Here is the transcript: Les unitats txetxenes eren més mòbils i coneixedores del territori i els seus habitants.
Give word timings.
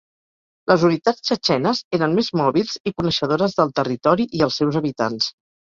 Les 0.71 0.85
unitats 0.87 1.21
txetxenes 1.29 1.83
eren 1.99 2.17
més 2.21 2.31
mòbils 2.43 2.75
i 2.93 2.97
coneixedores 3.03 3.57
del 3.61 3.79
territori 3.83 4.31
i 4.41 4.47
els 4.49 4.63
seus 4.63 4.83
habitants. 4.85 5.35